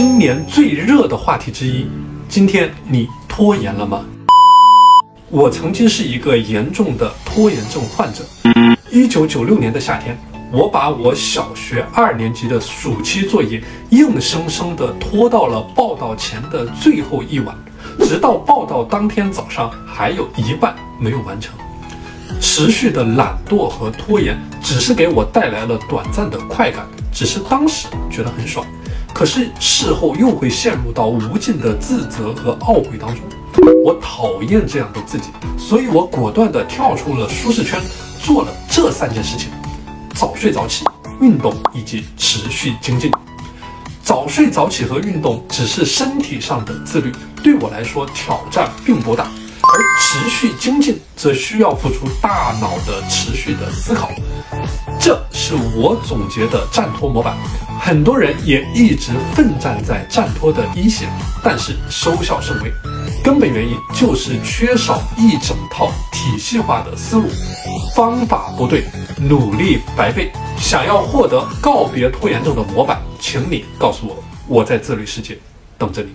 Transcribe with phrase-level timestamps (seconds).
[0.00, 1.84] 今年最热的话题之一。
[2.28, 4.04] 今天你拖延了吗？
[5.28, 8.22] 我曾经是一个严重的拖延症患者。
[8.92, 10.16] 一九九六年的夏天，
[10.52, 17.52] 我把我小学二年级的暑期作业硬生生地拖到了报道前的最后一晚，
[17.98, 21.52] 直到报道当天早上还有一半没有完成。
[22.40, 28.64] 持续的懒惰和拖延只是给我带来了短暂的快感，只是当时觉得很爽，
[29.18, 33.20] 可是事后又会陷入到无尽的自责和懊悔当中。
[33.84, 37.80] 我讨厌这样的自己，所以我果断地跳出了舒适圈，
[38.22, 39.50] 做了这三件事情：
[40.14, 40.84] 早睡早起、
[41.20, 43.10] 运动以及持续精进。
[44.04, 47.10] 早睡早起和运动只是身体上的自律，
[47.42, 49.24] 对我来说挑战并不大。
[49.24, 54.12] 而持续精进则需要付出大脑的持续的思考，
[55.00, 57.36] 这是我总结的战脱模板。
[57.80, 61.08] 很多人也一直奋战在战拖的一线，
[61.42, 62.72] 但是收效甚微。
[63.22, 67.28] 根本原因就是缺少一整套体系化的思路，
[67.94, 68.84] 方法不对，
[69.18, 70.30] 努力白费。
[70.58, 75.38] 想要获得告别拖延症的模板，请你告诉我，我在自律世界
[75.76, 76.10] 等着你。